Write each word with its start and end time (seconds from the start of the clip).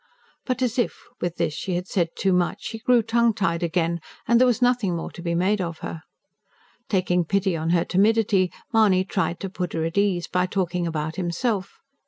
But 0.47 0.63
as 0.63 0.79
if, 0.79 0.99
with 1.19 1.35
this, 1.35 1.53
she 1.53 1.75
had 1.75 1.87
said 1.87 2.09
too 2.15 2.33
much, 2.33 2.63
she 2.63 2.79
grew 2.79 3.03
tongue 3.03 3.35
tied 3.35 3.61
again; 3.61 4.01
and 4.27 4.39
there 4.39 4.47
was 4.47 4.59
nothing 4.59 4.95
more 4.95 5.11
to 5.11 5.21
be 5.21 5.35
made 5.35 5.61
of 5.61 5.77
her. 5.85 6.01
Taking 6.89 7.23
pity 7.23 7.55
on 7.55 7.69
her 7.69 7.85
timidity, 7.85 8.51
Mahony 8.73 9.03
tried 9.05 9.39
to 9.41 9.47
put 9.51 9.73
her 9.73 9.85
at 9.85 9.99
ease 9.99 10.25
by 10.25 10.47
talking 10.47 10.87
about 10.87 11.17
himself. 11.17 11.77